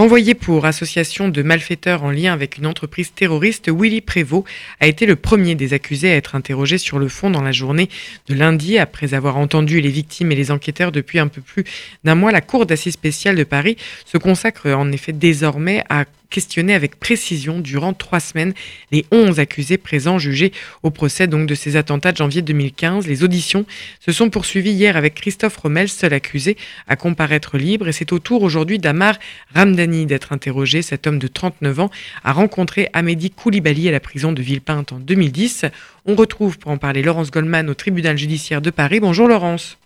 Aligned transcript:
Envoyé 0.00 0.32
pour 0.32 0.64
association 0.64 1.28
de 1.28 1.42
malfaiteurs 1.42 2.04
en 2.04 2.10
lien 2.10 2.32
avec 2.32 2.56
une 2.56 2.66
entreprise 2.66 3.12
terroriste, 3.12 3.70
Willy 3.70 4.00
Prévost 4.00 4.46
a 4.80 4.86
été 4.86 5.04
le 5.04 5.14
premier 5.14 5.54
des 5.54 5.74
accusés 5.74 6.10
à 6.10 6.16
être 6.16 6.34
interrogé 6.34 6.78
sur 6.78 6.98
le 6.98 7.06
fond 7.06 7.28
dans 7.28 7.42
la 7.42 7.52
journée 7.52 7.90
de 8.26 8.32
lundi. 8.32 8.78
Après 8.78 9.12
avoir 9.12 9.36
entendu 9.36 9.78
les 9.82 9.90
victimes 9.90 10.32
et 10.32 10.36
les 10.36 10.50
enquêteurs 10.50 10.90
depuis 10.90 11.18
un 11.18 11.28
peu 11.28 11.42
plus 11.42 11.64
d'un 12.02 12.14
mois, 12.14 12.32
la 12.32 12.40
Cour 12.40 12.64
d'assises 12.64 12.94
spéciale 12.94 13.36
de 13.36 13.44
Paris 13.44 13.76
se 14.06 14.16
consacre 14.16 14.68
en 14.68 14.90
effet 14.90 15.12
désormais 15.12 15.84
à 15.90 16.06
questionné 16.30 16.74
avec 16.74 16.98
précision 16.98 17.58
durant 17.58 17.92
trois 17.92 18.20
semaines 18.20 18.54
les 18.92 19.04
11 19.10 19.38
accusés 19.40 19.76
présents 19.76 20.18
jugés 20.18 20.52
au 20.82 20.90
procès 20.90 21.26
donc 21.26 21.46
de 21.46 21.54
ces 21.54 21.76
attentats 21.76 22.12
de 22.12 22.16
janvier 22.16 22.40
2015. 22.40 23.06
Les 23.06 23.24
auditions 23.24 23.66
se 23.98 24.12
sont 24.12 24.30
poursuivies 24.30 24.72
hier 24.72 24.96
avec 24.96 25.14
Christophe 25.14 25.56
Rommel, 25.56 25.88
seul 25.88 26.14
accusé 26.14 26.56
à 26.88 26.96
comparaître 26.96 27.58
libre. 27.58 27.88
Et 27.88 27.92
c'est 27.92 28.12
au 28.12 28.18
tour 28.18 28.42
aujourd'hui 28.42 28.78
d'Amar 28.78 29.16
Ramdani 29.54 30.06
d'être 30.06 30.32
interrogé. 30.32 30.82
Cet 30.82 31.06
homme 31.06 31.18
de 31.18 31.26
39 31.26 31.80
ans 31.80 31.90
a 32.24 32.32
rencontré 32.32 32.88
Amédi 32.92 33.30
Koulibaly 33.30 33.88
à 33.88 33.92
la 33.92 34.00
prison 34.00 34.32
de 34.32 34.40
Villepinte 34.40 34.92
en 34.92 34.98
2010. 34.98 35.66
On 36.06 36.14
retrouve 36.14 36.58
pour 36.58 36.70
en 36.70 36.78
parler 36.78 37.02
Laurence 37.02 37.30
Goldman 37.30 37.68
au 37.68 37.74
tribunal 37.74 38.16
judiciaire 38.16 38.62
de 38.62 38.70
Paris. 38.70 39.00
Bonjour 39.00 39.28
Laurence. 39.28 39.76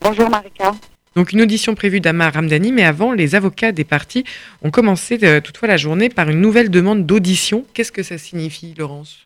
Bonjour 0.00 0.30
Marika. 0.30 0.72
Donc 1.16 1.32
une 1.32 1.42
audition 1.42 1.74
prévue 1.74 2.00
d'Amar 2.00 2.32
Ramdani, 2.32 2.72
mais 2.72 2.82
avant, 2.82 3.12
les 3.12 3.36
avocats 3.36 3.70
des 3.70 3.84
parties 3.84 4.24
ont 4.62 4.70
commencé 4.70 5.18
euh, 5.22 5.40
toutefois 5.40 5.68
la 5.68 5.76
journée 5.76 6.08
par 6.08 6.28
une 6.28 6.40
nouvelle 6.40 6.70
demande 6.70 7.06
d'audition. 7.06 7.64
Qu'est-ce 7.72 7.92
que 7.92 8.02
ça 8.02 8.18
signifie, 8.18 8.74
Laurence? 8.76 9.24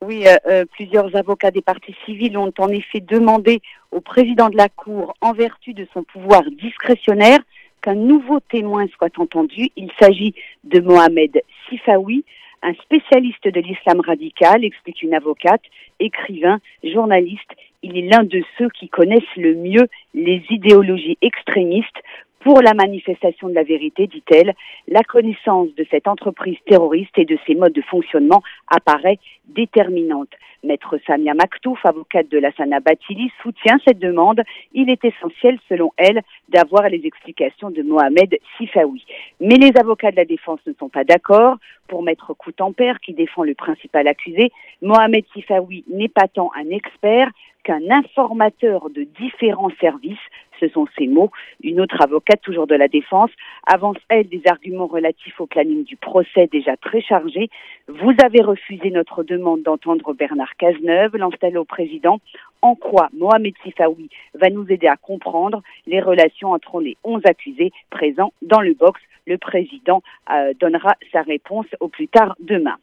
Oui, 0.00 0.26
euh, 0.26 0.36
euh, 0.46 0.64
plusieurs 0.72 1.14
avocats 1.16 1.50
des 1.50 1.60
parties 1.60 1.94
civiles 2.06 2.38
ont 2.38 2.52
en 2.58 2.68
effet 2.68 3.00
demandé 3.00 3.60
au 3.90 4.00
président 4.00 4.48
de 4.48 4.56
la 4.56 4.68
Cour, 4.68 5.14
en 5.20 5.32
vertu 5.32 5.74
de 5.74 5.86
son 5.92 6.02
pouvoir 6.02 6.44
discrétionnaire, 6.62 7.40
qu'un 7.82 7.94
nouveau 7.94 8.40
témoin 8.40 8.86
soit 8.96 9.18
entendu. 9.18 9.70
Il 9.76 9.90
s'agit 10.00 10.34
de 10.64 10.80
Mohamed 10.80 11.42
Sifawi, 11.68 12.24
un 12.62 12.74
spécialiste 12.74 13.46
de 13.46 13.60
l'islam 13.60 14.00
radical, 14.00 14.64
explique 14.64 15.02
une 15.02 15.14
avocate, 15.14 15.62
écrivain, 16.00 16.58
journaliste 16.82 17.50
il 17.82 17.96
est 17.96 18.08
l'un 18.08 18.24
de 18.24 18.42
ceux 18.56 18.68
qui 18.70 18.88
connaissent 18.88 19.36
le 19.36 19.54
mieux 19.54 19.88
les 20.14 20.42
idéologies 20.50 21.18
extrémistes 21.22 22.02
pour 22.40 22.62
la 22.62 22.74
manifestation 22.74 23.48
de 23.48 23.54
la 23.54 23.64
vérité, 23.64 24.06
dit-elle, 24.06 24.54
la 24.86 25.02
connaissance 25.02 25.68
de 25.76 25.86
cette 25.90 26.08
entreprise 26.08 26.58
terroriste 26.66 27.16
et 27.18 27.24
de 27.24 27.38
ses 27.46 27.54
modes 27.54 27.72
de 27.72 27.82
fonctionnement 27.82 28.42
apparaît 28.68 29.18
déterminante. 29.46 30.30
Maître 30.64 30.98
Samia 31.06 31.34
Maktouf, 31.34 31.78
avocate 31.84 32.28
de 32.28 32.38
la 32.38 32.50
Sana 32.52 32.80
Batili, 32.80 33.30
soutient 33.42 33.78
cette 33.86 34.00
demande. 34.00 34.42
Il 34.72 34.90
est 34.90 35.04
essentiel, 35.04 35.58
selon 35.68 35.92
elle, 35.96 36.22
d'avoir 36.48 36.88
les 36.88 37.06
explications 37.06 37.70
de 37.70 37.82
Mohamed 37.82 38.36
Sifawi. 38.56 39.04
Mais 39.40 39.54
les 39.54 39.72
avocats 39.78 40.10
de 40.10 40.16
la 40.16 40.24
défense 40.24 40.60
ne 40.66 40.72
sont 40.72 40.88
pas 40.88 41.04
d'accord. 41.04 41.58
Pour 41.86 42.02
Maître 42.02 42.34
Coutempère, 42.34 42.98
qui 43.00 43.14
défend 43.14 43.44
le 43.44 43.54
principal 43.54 44.08
accusé, 44.08 44.50
Mohamed 44.82 45.24
Sifawi 45.32 45.84
n'est 45.88 46.08
pas 46.08 46.26
tant 46.26 46.50
un 46.56 46.68
expert 46.70 47.30
qu'un 47.62 47.90
informateur 47.90 48.90
de 48.90 49.04
différents 49.04 49.72
services 49.80 50.18
ce 50.60 50.68
sont 50.68 50.86
ces 50.98 51.06
mots. 51.06 51.30
Une 51.62 51.80
autre 51.80 52.00
avocate, 52.00 52.40
toujours 52.42 52.66
de 52.66 52.74
la 52.74 52.88
défense, 52.88 53.30
avance, 53.66 53.96
elle, 54.08 54.28
des 54.28 54.42
arguments 54.46 54.86
relatifs 54.86 55.40
au 55.40 55.46
planning 55.46 55.84
du 55.84 55.96
procès 55.96 56.48
déjà 56.50 56.76
très 56.76 57.00
chargé. 57.00 57.48
Vous 57.88 58.12
avez 58.24 58.42
refusé 58.42 58.90
notre 58.90 59.22
demande 59.22 59.62
d'entendre 59.62 60.12
Bernard 60.14 60.56
Cazeneuve, 60.56 61.16
l'installer 61.16 61.56
au 61.56 61.64
président. 61.64 62.20
En 62.62 62.74
quoi 62.74 63.08
Mohamed 63.16 63.54
Sifawi 63.62 64.08
va 64.34 64.50
nous 64.50 64.66
aider 64.68 64.86
à 64.86 64.96
comprendre 64.96 65.62
les 65.86 66.00
relations 66.00 66.52
entre 66.52 66.80
les 66.80 66.96
11 67.04 67.22
accusés 67.24 67.72
présents 67.90 68.32
dans 68.42 68.60
le 68.60 68.74
box? 68.74 69.00
Le 69.26 69.38
président 69.38 70.02
euh, 70.30 70.54
donnera 70.58 70.94
sa 71.12 71.22
réponse 71.22 71.66
au 71.80 71.88
plus 71.88 72.08
tard 72.08 72.34
demain. 72.40 72.76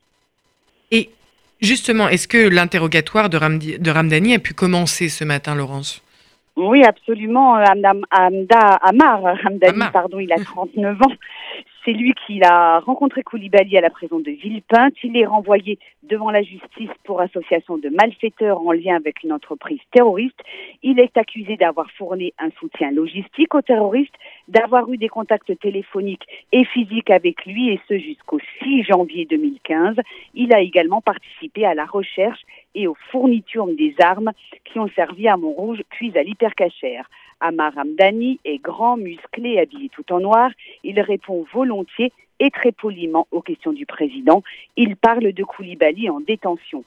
Et 0.92 1.10
justement, 1.60 2.08
est-ce 2.08 2.28
que 2.28 2.38
l'interrogatoire 2.48 3.30
de 3.30 3.90
Ramdani 3.90 4.36
a 4.36 4.40
pu 4.40 4.54
commencer 4.54 5.10
ce 5.10 5.24
matin, 5.24 5.56
Laurence? 5.56 6.05
Oui, 6.56 6.84
absolument. 6.84 7.58
Euh, 7.58 7.66
Amda, 8.12 8.70
Amar 8.82 9.22
Hamdani, 9.46 9.84
pardon, 9.92 10.20
il 10.20 10.32
a 10.32 10.38
39 10.44 11.02
ans. 11.02 11.14
C'est 11.86 11.94
lui 11.94 12.16
qui 12.26 12.42
a 12.44 12.80
rencontré 12.80 13.22
Koulibaly 13.22 13.78
à 13.78 13.82
la 13.82 13.92
prison 13.92 14.20
de 14.20 14.32
Villepinte. 14.32 14.96
Il 15.04 15.16
est 15.16 15.28
renvoyé 15.28 15.78
devant 16.02 16.32
la 16.32 16.42
justice 16.42 16.90
pour 17.04 17.22
association 17.22 17.78
de 17.78 17.90
malfaiteurs 17.90 18.60
en 18.60 18.72
lien 18.72 18.96
avec 18.96 19.22
une 19.22 19.32
entreprise 19.32 19.80
terroriste. 19.92 20.40
Il 20.82 21.00
est 21.00 21.16
accusé 21.16 21.58
d'avoir 21.58 21.92
fourni 21.92 22.34
un 22.40 22.50
soutien 22.60 22.90
logistique 22.90 23.54
aux 23.54 23.62
terroristes, 23.62 24.16
d'avoir 24.48 24.92
eu 24.92 24.98
des 24.98 25.10
contacts 25.10 25.60
téléphoniques 25.60 26.26
et 26.52 26.66
physiques 26.66 27.12
avec 27.12 27.46
lui, 27.46 27.70
et 27.70 27.80
ce 27.88 28.00
jusqu'au 28.00 28.40
6 28.64 28.86
janvier 28.86 29.26
2015. 29.26 29.98
Il 30.34 30.56
a 30.56 30.62
également 30.62 31.02
participé 31.02 31.68
à 31.68 31.76
la 31.76 31.86
recherche 31.86 32.42
et 32.74 32.88
aux 32.88 32.98
fournitures 33.12 33.68
des 33.68 33.94
armes 34.00 34.32
qui 34.64 34.80
ont 34.80 34.90
servi 34.96 35.28
à 35.28 35.38
Montrouge, 35.38 35.84
puis 35.92 36.18
à 36.18 36.24
l'hypercachère. 36.24 37.08
Amar 37.40 37.78
Hamdani 37.78 38.40
est 38.46 38.58
grand, 38.58 38.98
musclé, 38.98 39.60
habillé 39.60 39.90
tout 39.90 40.12
en 40.12 40.20
noir. 40.20 40.52
Il 40.84 41.00
répond 41.00 41.46
volontiers 41.54 42.12
et 42.40 42.52
très 42.52 42.72
poliment 42.72 43.28
aux 43.32 43.42
questions 43.42 43.74
du 43.74 43.86
président. 43.86 44.44
Il 44.76 44.96
parle 44.96 45.32
de 45.32 45.44
Koulibaly 45.44 46.10
en 46.10 46.20
détention. 46.20 46.84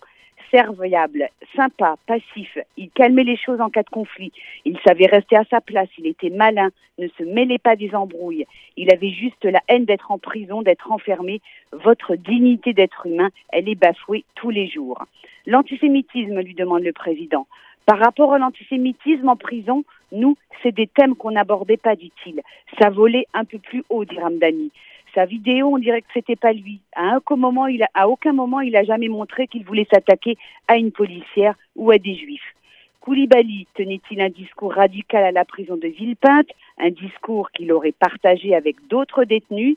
Serviable, 0.50 1.28
sympa, 1.54 1.96
passif, 2.06 2.56
il 2.78 2.90
calmait 2.90 3.24
les 3.24 3.36
choses 3.36 3.60
en 3.60 3.68
cas 3.68 3.82
de 3.82 3.90
conflit. 3.90 4.32
Il 4.64 4.78
savait 4.86 5.06
rester 5.06 5.36
à 5.36 5.44
sa 5.44 5.60
place, 5.60 5.88
il 5.98 6.06
était 6.06 6.30
malin, 6.30 6.70
ne 6.98 7.08
se 7.18 7.22
mêlait 7.22 7.58
pas 7.58 7.76
des 7.76 7.94
embrouilles. 7.94 8.46
Il 8.78 8.90
avait 8.90 9.10
juste 9.10 9.44
la 9.44 9.60
haine 9.68 9.84
d'être 9.84 10.10
en 10.10 10.18
prison, 10.18 10.62
d'être 10.62 10.90
enfermé. 10.90 11.42
Votre 11.72 12.16
dignité 12.16 12.72
d'être 12.72 13.06
humain, 13.06 13.28
elle 13.50 13.68
est 13.68 13.74
bafouée 13.74 14.24
tous 14.36 14.48
les 14.48 14.68
jours. 14.68 15.04
L'antisémitisme, 15.46 16.40
lui 16.40 16.54
demande 16.54 16.82
le 16.82 16.92
président. 16.92 17.46
Par 17.86 17.98
rapport 17.98 18.34
à 18.34 18.38
l'antisémitisme 18.38 19.28
en 19.28 19.36
prison, 19.36 19.84
nous, 20.12 20.36
c'est 20.62 20.74
des 20.74 20.86
thèmes 20.86 21.16
qu'on 21.16 21.30
n'abordait 21.30 21.76
pas, 21.76 21.96
dit-il. 21.96 22.42
Ça 22.80 22.90
volait 22.90 23.26
un 23.34 23.44
peu 23.44 23.58
plus 23.58 23.84
haut, 23.88 24.04
dit 24.04 24.18
Ramdani. 24.18 24.70
Sa 25.14 25.24
vidéo, 25.24 25.68
on 25.74 25.78
dirait 25.78 26.02
que 26.02 26.08
c'était 26.12 26.36
pas 26.36 26.52
lui. 26.52 26.80
À, 26.94 27.18
aucun 27.18 28.32
moment, 28.32 28.60
il 28.60 28.76
a 28.76 28.84
jamais 28.84 29.08
montré 29.08 29.46
qu'il 29.46 29.64
voulait 29.64 29.86
s'attaquer 29.92 30.36
à 30.66 30.76
une 30.76 30.92
policière 30.92 31.54
ou 31.76 31.90
à 31.90 31.98
des 31.98 32.14
juifs. 32.14 32.54
Koulibaly 33.00 33.66
tenait-il 33.74 34.20
un 34.20 34.28
discours 34.28 34.74
radical 34.74 35.24
à 35.24 35.32
la 35.32 35.44
prison 35.44 35.76
de 35.76 35.88
Villepinte, 35.88 36.50
un 36.78 36.90
discours 36.90 37.50
qu'il 37.52 37.72
aurait 37.72 37.92
partagé 37.92 38.54
avec 38.54 38.76
d'autres 38.88 39.24
détenus? 39.24 39.76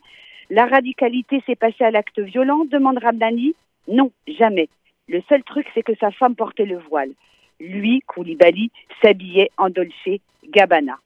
La 0.50 0.66
radicalité 0.66 1.42
s'est 1.46 1.56
passée 1.56 1.86
à 1.86 1.92
l'acte 1.92 2.20
violent 2.20 2.66
demande 2.66 2.98
Ramdani. 3.02 3.56
Non, 3.88 4.12
jamais. 4.28 4.68
Le 5.08 5.22
seul 5.30 5.44
truc, 5.44 5.66
c'est 5.74 5.84
que 5.84 5.96
sa 5.96 6.12
femme 6.12 6.36
portait 6.36 6.66
le 6.66 6.78
voile. 6.78 7.12
Lui, 7.62 8.02
Koulibaly, 8.08 8.72
s'habillait 9.02 9.52
en 9.58 9.70
Dolce 9.70 10.20
Gabbana. 10.50 10.98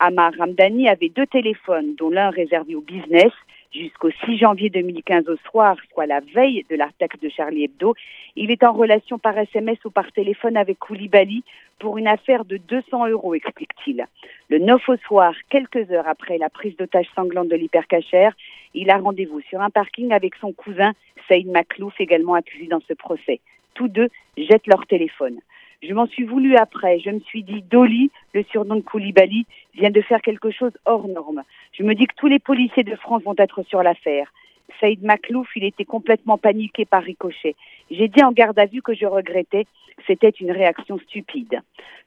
Amar 0.00 0.32
Ramdani 0.36 0.88
avait 0.88 1.10
deux 1.10 1.28
téléphones, 1.28 1.94
dont 1.94 2.10
l'un 2.10 2.30
réservé 2.30 2.74
au 2.74 2.80
business, 2.80 3.30
jusqu'au 3.72 4.10
6 4.24 4.36
janvier 4.36 4.68
2015 4.68 5.28
au 5.28 5.36
soir, 5.48 5.76
soit 5.92 6.06
la 6.06 6.18
veille 6.18 6.66
de 6.68 6.74
l'attaque 6.74 7.20
de 7.20 7.28
Charlie 7.28 7.64
Hebdo. 7.64 7.94
Il 8.34 8.50
est 8.50 8.64
en 8.64 8.72
relation 8.72 9.20
par 9.20 9.38
SMS 9.38 9.78
ou 9.84 9.90
par 9.90 10.10
téléphone 10.10 10.56
avec 10.56 10.80
Koulibaly 10.80 11.44
pour 11.78 11.98
une 11.98 12.08
affaire 12.08 12.44
de 12.44 12.56
200 12.56 13.06
euros, 13.06 13.34
explique-t-il. 13.34 14.04
Le 14.48 14.58
9 14.58 14.88
au 14.88 14.96
soir, 14.96 15.34
quelques 15.50 15.88
heures 15.92 16.08
après 16.08 16.36
la 16.36 16.50
prise 16.50 16.76
d'otage 16.76 17.06
sanglante 17.14 17.48
de 17.48 17.56
l'hypercachère, 17.56 18.34
il 18.74 18.90
a 18.90 18.98
rendez-vous 18.98 19.40
sur 19.42 19.60
un 19.60 19.70
parking 19.70 20.12
avec 20.12 20.34
son 20.40 20.52
cousin 20.52 20.94
Saïd 21.28 21.46
Maklouf, 21.46 21.94
également 22.00 22.34
accusé 22.34 22.66
dans 22.66 22.82
ce 22.88 22.94
procès. 22.94 23.38
Tous 23.74 23.88
deux 23.88 24.08
jettent 24.36 24.66
leur 24.66 24.84
téléphone. 24.86 25.38
Je 25.82 25.94
m'en 25.94 26.06
suis 26.06 26.22
voulu 26.22 26.56
après. 26.56 27.00
Je 27.00 27.10
me 27.10 27.20
suis 27.20 27.42
dit, 27.42 27.62
Dolly, 27.62 28.10
le 28.34 28.44
surnom 28.44 28.76
de 28.76 28.82
Koulibaly, 28.82 29.46
vient 29.74 29.90
de 29.90 30.00
faire 30.00 30.22
quelque 30.22 30.50
chose 30.50 30.72
hors 30.84 31.08
norme. 31.08 31.42
Je 31.72 31.82
me 31.82 31.94
dis 31.94 32.06
que 32.06 32.14
tous 32.16 32.28
les 32.28 32.38
policiers 32.38 32.84
de 32.84 32.94
France 32.94 33.22
vont 33.24 33.34
être 33.36 33.62
sur 33.64 33.82
l'affaire. 33.82 34.32
Saïd 34.80 35.02
Maklouf, 35.02 35.48
il 35.56 35.64
était 35.64 35.84
complètement 35.84 36.38
paniqué 36.38 36.84
par 36.84 37.02
ricochet. 37.02 37.56
J'ai 37.90 38.08
dit 38.08 38.22
en 38.22 38.32
garde 38.32 38.58
à 38.58 38.66
vue 38.66 38.80
que 38.80 38.94
je 38.94 39.06
regrettais. 39.06 39.66
C'était 40.06 40.30
une 40.30 40.52
réaction 40.52 40.98
stupide. 40.98 41.60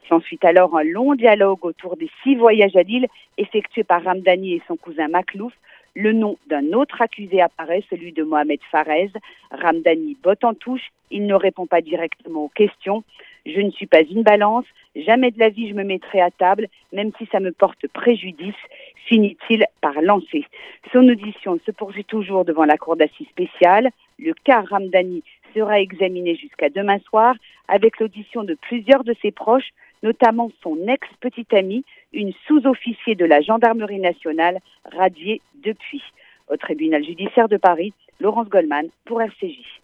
S'ensuit 0.07 0.39
alors 0.43 0.77
un 0.77 0.83
long 0.83 1.13
dialogue 1.13 1.65
autour 1.65 1.97
des 1.97 2.09
six 2.23 2.35
voyages 2.35 2.75
à 2.75 2.83
Lille 2.83 3.07
effectués 3.37 3.83
par 3.83 4.03
Ramdani 4.03 4.53
et 4.53 4.61
son 4.67 4.77
cousin 4.77 5.09
Maklouf. 5.09 5.53
Le 5.95 6.11
nom 6.11 6.37
d'un 6.47 6.73
autre 6.73 7.01
accusé 7.01 7.41
apparaît, 7.41 7.83
celui 7.89 8.11
de 8.11 8.23
Mohamed 8.23 8.59
Farez. 8.69 9.11
Ramdani 9.51 10.17
botte 10.21 10.43
en 10.43 10.53
touche. 10.53 10.91
Il 11.09 11.25
ne 11.25 11.33
répond 11.35 11.67
pas 11.67 11.81
directement 11.81 12.43
aux 12.43 12.49
questions. 12.49 13.03
Je 13.45 13.61
ne 13.61 13.71
suis 13.71 13.85
pas 13.85 14.01
une 14.01 14.23
balance, 14.23 14.65
jamais 14.95 15.31
de 15.31 15.39
la 15.39 15.49
vie 15.49 15.69
je 15.69 15.75
me 15.75 15.83
mettrai 15.83 16.19
à 16.19 16.31
table, 16.31 16.67
même 16.91 17.11
si 17.17 17.27
ça 17.31 17.39
me 17.39 17.51
porte 17.51 17.87
préjudice, 17.89 18.55
finit-il 19.07 19.65
par 19.81 20.01
lancer. 20.01 20.45
Son 20.91 21.07
audition 21.07 21.59
se 21.65 21.71
poursuit 21.71 22.05
toujours 22.05 22.43
devant 22.43 22.65
la 22.65 22.77
cour 22.77 22.95
d'assises 22.95 23.27
spéciale. 23.27 23.89
Le 24.17 24.33
cas 24.43 24.61
Ramdani 24.61 25.23
sera 25.53 25.79
examiné 25.79 26.35
jusqu'à 26.35 26.69
demain 26.69 26.99
soir 27.07 27.35
avec 27.67 27.99
l'audition 27.99 28.43
de 28.43 28.55
plusieurs 28.55 29.03
de 29.03 29.15
ses 29.21 29.31
proches, 29.31 29.71
notamment 30.05 30.51
son 30.61 30.77
ex-petite 30.87 31.51
amie, 31.53 31.83
une 32.13 32.31
sous-officier 32.47 33.15
de 33.15 33.25
la 33.25 33.41
gendarmerie 33.41 33.99
nationale, 33.99 34.59
radiée 34.85 35.41
depuis. 35.55 36.03
au 36.47 36.57
tribunal 36.57 37.03
judiciaire 37.03 37.49
de 37.49 37.57
Paris. 37.57 37.91
Laurence 38.19 38.49
Goldman 38.49 38.87
pour 39.05 39.19
RCJ. 39.19 39.81